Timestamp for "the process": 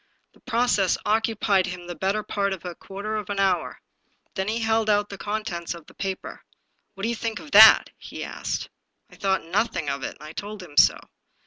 0.33-0.97